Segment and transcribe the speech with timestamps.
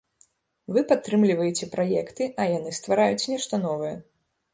[0.77, 3.93] Вы падтрымліваеце праекты, а яны ствараюць нешта новае.